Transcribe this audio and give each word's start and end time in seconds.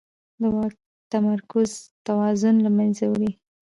د 0.39 0.41
واک 0.55 0.73
تمرکز 1.11 1.71
توازن 2.07 2.55
له 2.65 2.69
منځه 2.77 3.03
وړي 3.07 3.31